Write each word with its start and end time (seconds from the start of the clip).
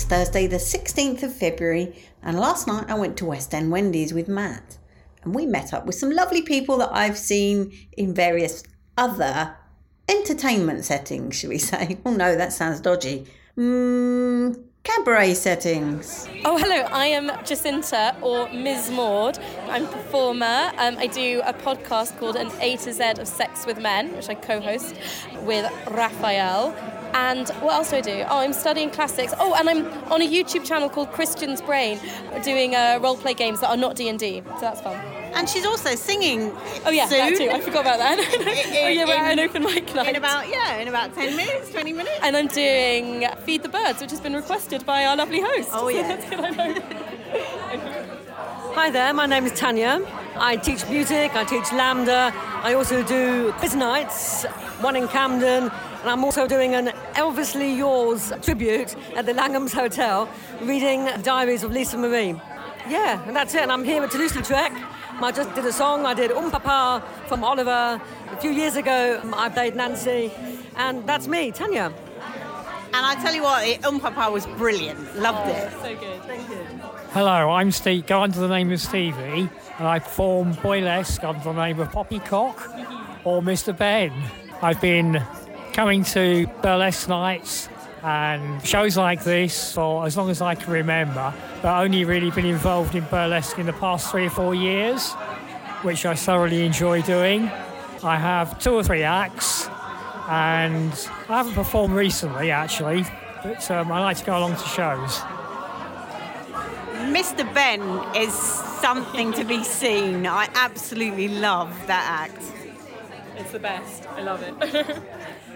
It's 0.00 0.08
Thursday, 0.08 0.46
the 0.46 0.56
16th 0.56 1.22
of 1.24 1.34
February, 1.34 1.94
and 2.22 2.40
last 2.40 2.66
night 2.66 2.86
I 2.88 2.94
went 2.94 3.18
to 3.18 3.26
West 3.26 3.52
End 3.52 3.70
Wendies 3.70 4.14
with 4.14 4.28
Matt. 4.28 4.78
And 5.22 5.34
we 5.34 5.44
met 5.44 5.74
up 5.74 5.84
with 5.84 5.94
some 5.94 6.08
lovely 6.08 6.40
people 6.40 6.78
that 6.78 6.88
I've 6.90 7.18
seen 7.18 7.70
in 7.98 8.14
various 8.14 8.62
other 8.96 9.58
entertainment 10.08 10.86
settings, 10.86 11.36
shall 11.36 11.50
we 11.50 11.58
say? 11.72 11.98
Oh 12.06 12.14
no, 12.14 12.34
that 12.34 12.54
sounds 12.54 12.80
dodgy. 12.80 13.26
Mmm, 13.58 14.64
cabaret 14.84 15.34
settings. 15.34 16.26
Oh, 16.46 16.56
hello. 16.56 16.76
I 16.76 17.08
am 17.08 17.30
Jacinta 17.44 18.16
or 18.22 18.50
Ms. 18.54 18.90
Maud. 18.90 19.38
I'm 19.68 19.84
a 19.84 19.88
performer. 19.88 20.72
Um, 20.78 20.96
I 20.96 21.08
do 21.08 21.42
a 21.44 21.52
podcast 21.52 22.18
called 22.18 22.36
An 22.36 22.50
A 22.62 22.78
to 22.78 22.92
Z 22.94 23.02
of 23.18 23.28
Sex 23.28 23.66
with 23.66 23.78
Men, 23.78 24.16
which 24.16 24.30
I 24.30 24.34
co 24.34 24.62
host 24.62 24.94
with 25.42 25.70
Raphael. 25.90 26.74
And 27.14 27.48
what 27.60 27.74
else 27.74 27.90
do 27.90 27.96
I 27.96 28.00
do? 28.00 28.24
Oh, 28.28 28.38
I'm 28.38 28.52
studying 28.52 28.90
classics. 28.90 29.34
Oh, 29.38 29.54
and 29.54 29.68
I'm 29.68 29.86
on 30.12 30.22
a 30.22 30.28
YouTube 30.28 30.64
channel 30.64 30.88
called 30.88 31.10
Christian's 31.12 31.60
Brain, 31.60 31.98
doing 32.44 32.74
uh, 32.74 32.98
role 33.02 33.16
play 33.16 33.34
games 33.34 33.60
that 33.60 33.70
are 33.70 33.76
not 33.76 33.96
D 33.96 34.08
and 34.08 34.18
D. 34.18 34.42
So 34.54 34.60
that's 34.60 34.80
fun. 34.80 34.96
And 35.34 35.48
she's 35.48 35.64
also 35.64 35.94
singing. 35.94 36.52
Oh 36.84 36.90
yeah, 36.90 37.06
soon. 37.06 37.18
that 37.18 37.36
too. 37.36 37.50
I 37.50 37.60
forgot 37.60 37.82
about 37.82 37.98
that. 37.98 38.18
oh 38.84 38.88
yeah, 38.88 39.04
we're 39.04 39.14
at 39.14 39.32
an 39.32 39.40
open 39.40 39.62
mic 39.62 39.94
night. 39.94 40.08
In 40.08 40.16
about 40.16 40.48
yeah, 40.48 40.78
in 40.78 40.88
about 40.88 41.14
ten 41.14 41.36
minutes, 41.36 41.70
twenty 41.70 41.92
minutes. 41.92 42.18
And 42.22 42.36
I'm 42.36 42.48
doing 42.48 43.26
Feed 43.44 43.62
the 43.62 43.68
Birds, 43.68 44.00
which 44.00 44.10
has 44.10 44.20
been 44.20 44.34
requested 44.34 44.84
by 44.84 45.04
our 45.04 45.16
lovely 45.16 45.40
host. 45.40 45.70
Oh, 45.72 45.88
yeah. 45.88 46.02
So 46.02 46.06
that's 46.30 46.30
good. 46.30 46.40
I 46.40 46.50
know. 46.50 48.20
Hi 48.74 48.88
there, 48.88 49.12
my 49.12 49.26
name 49.26 49.44
is 49.46 49.52
Tanya. 49.58 50.00
I 50.36 50.56
teach 50.56 50.88
music, 50.88 51.34
I 51.34 51.44
teach 51.44 51.64
LAMDA, 51.64 52.32
I 52.62 52.74
also 52.74 53.02
do 53.02 53.52
quiz 53.54 53.74
nights, 53.74 54.44
one 54.80 54.94
in 54.94 55.08
Camden, 55.08 55.70
and 56.00 56.08
I'm 56.10 56.24
also 56.24 56.46
doing 56.46 56.74
an 56.74 56.88
Elvis 57.14 57.54
Lee 57.54 57.74
Yours 57.74 58.32
tribute 58.42 58.96
at 59.16 59.26
the 59.26 59.34
Langham's 59.34 59.72
Hotel, 59.72 60.28
reading 60.62 61.08
Diaries 61.22 61.62
of 61.62 61.72
Lisa 61.72 61.98
Marie. 61.98 62.40
Yeah, 62.88 63.22
and 63.26 63.36
that's 63.36 63.54
it, 63.54 63.62
and 63.62 63.70
I'm 63.70 63.84
here 63.84 64.02
at 64.02 64.10
Toulouse-Lautrec. 64.10 64.72
I 65.22 65.32
just 65.32 65.54
did 65.54 65.66
a 65.66 65.72
song, 65.72 66.06
I 66.06 66.14
did 66.14 66.32
Um 66.32 66.50
Papa 66.50 67.06
from 67.26 67.44
Oliver. 67.44 68.00
A 68.30 68.36
few 68.40 68.50
years 68.50 68.76
ago, 68.76 69.20
I 69.34 69.50
played 69.50 69.76
Nancy, 69.76 70.32
and 70.76 71.06
that's 71.06 71.26
me, 71.28 71.50
Tanya. 71.52 71.92
And 72.92 73.06
I 73.06 73.14
tell 73.22 73.34
you 73.34 73.42
what, 73.42 73.66
it, 73.68 73.84
Um 73.84 74.00
Papa 74.00 74.30
was 74.30 74.46
brilliant. 74.46 75.16
Loved 75.16 75.48
it. 75.50 75.70
So 75.82 75.96
good. 75.96 76.22
Thank 76.22 76.48
you. 76.48 76.56
Hello, 77.12 77.50
I'm 77.50 77.70
Steve. 77.70 78.06
Go 78.06 78.22
under 78.22 78.40
the 78.40 78.48
name 78.48 78.72
of 78.72 78.80
Stevie, 78.80 79.50
and 79.78 79.86
I 79.86 79.98
perform 79.98 80.54
boylesque 80.54 81.22
under 81.22 81.44
the 81.44 81.52
name 81.52 81.80
of 81.80 81.92
Poppycock 81.92 82.56
or 83.24 83.42
Mr. 83.42 83.76
Ben. 83.76 84.12
I've 84.62 84.80
been 84.80 85.22
coming 85.72 86.04
to 86.04 86.46
burlesque 86.62 87.08
nights 87.08 87.68
and 88.02 88.64
shows 88.66 88.96
like 88.96 89.24
this 89.24 89.72
for 89.74 90.06
as 90.06 90.16
long 90.16 90.30
as 90.30 90.40
I 90.40 90.54
can 90.54 90.72
remember, 90.72 91.34
but 91.62 91.82
only 91.82 92.04
really 92.04 92.30
been 92.30 92.46
involved 92.46 92.94
in 92.94 93.04
burlesque 93.04 93.58
in 93.58 93.66
the 93.66 93.72
past 93.74 94.10
three 94.10 94.26
or 94.26 94.30
four 94.30 94.54
years, 94.54 95.12
which 95.82 96.06
I 96.06 96.14
thoroughly 96.14 96.64
enjoy 96.64 97.02
doing. 97.02 97.50
I 98.02 98.16
have 98.16 98.58
two 98.58 98.72
or 98.72 98.82
three 98.82 99.02
acts, 99.02 99.68
and 100.28 100.92
I 101.28 101.38
haven't 101.38 101.54
performed 101.54 101.94
recently 101.94 102.50
actually, 102.50 103.04
but 103.42 103.70
um, 103.70 103.92
I 103.92 104.00
like 104.00 104.16
to 104.18 104.24
go 104.24 104.38
along 104.38 104.56
to 104.56 104.68
shows. 104.68 105.20
Mr. 107.10 107.52
Ben 107.54 107.82
is 108.14 108.32
something 108.32 109.32
to 109.32 109.44
be 109.44 109.64
seen. 109.64 110.26
I 110.26 110.48
absolutely 110.54 111.28
love 111.28 111.74
that 111.86 112.28
act. 112.30 112.59
It's 113.40 113.52
the 113.52 113.58
best. 113.58 114.06
I 114.10 114.22
love 114.22 114.42
it. 114.42 114.96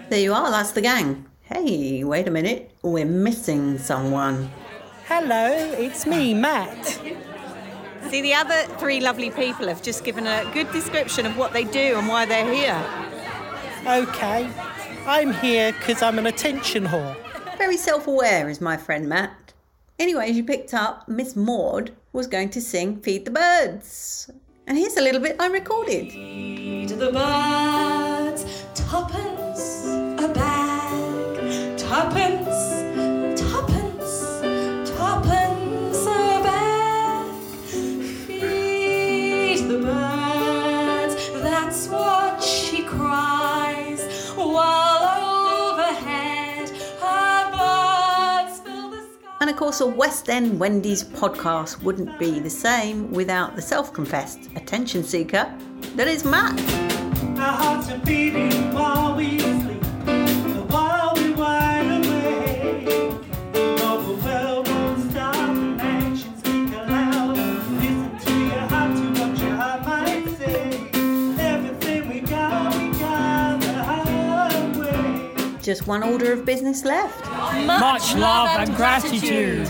There 0.07 0.19
you 0.19 0.35
are, 0.35 0.51
that's 0.51 0.71
the 0.71 0.81
gang. 0.81 1.25
Hey, 1.41 2.03
wait 2.03 2.27
a 2.27 2.31
minute, 2.31 2.69
we're 2.83 3.05
missing 3.05 3.79
someone. 3.79 4.51
Hello, 5.07 5.47
it's 5.79 6.05
me, 6.05 6.35
Matt. 6.35 6.85
See, 8.09 8.21
the 8.21 8.35
other 8.35 8.61
three 8.77 8.99
lovely 8.99 9.31
people 9.31 9.67
have 9.67 9.81
just 9.81 10.03
given 10.03 10.27
a 10.27 10.47
good 10.53 10.71
description 10.71 11.25
of 11.25 11.37
what 11.37 11.53
they 11.53 11.63
do 11.63 11.97
and 11.97 12.07
why 12.07 12.25
they're 12.25 12.53
here. 12.53 12.79
Okay, 13.87 14.47
I'm 15.07 15.33
here 15.33 15.73
because 15.73 16.03
I'm 16.03 16.19
an 16.19 16.27
attention 16.27 16.85
whore. 16.85 17.15
Very 17.57 17.77
self 17.77 18.05
aware 18.05 18.47
is 18.47 18.61
my 18.61 18.77
friend 18.77 19.09
Matt. 19.09 19.53
Anyway, 19.97 20.29
as 20.29 20.37
you 20.37 20.43
picked 20.43 20.75
up, 20.75 21.07
Miss 21.07 21.35
Maud 21.35 21.91
was 22.13 22.27
going 22.27 22.51
to 22.51 22.61
sing 22.61 23.01
Feed 23.01 23.25
the 23.25 23.31
Birds. 23.31 24.29
And 24.67 24.77
here's 24.77 24.97
a 24.97 25.01
little 25.01 25.21
bit 25.21 25.35
I 25.39 25.47
recorded. 25.47 26.11
And 49.45 49.51
of 49.51 49.59
course, 49.59 49.79
a 49.79 49.85
West 49.85 50.27
End 50.27 50.59
Wendies 50.59 51.03
podcast 51.05 51.83
wouldn't 51.83 52.17
be 52.17 52.39
the 52.39 52.49
same 52.49 53.11
without 53.11 53.55
the 53.55 53.61
self 53.61 53.93
confessed 53.93 54.49
attention 54.55 55.03
seeker 55.03 55.55
that 55.95 56.07
is 56.07 56.25
Matt. 56.25 56.55
Just 75.65 75.87
one 75.87 76.03
order 76.03 76.31
of 76.31 76.45
business 76.45 76.85
left. 76.85 77.25
Much 77.65 78.13
love 78.13 78.49
and 78.49 78.75
gratitude. 78.75 79.67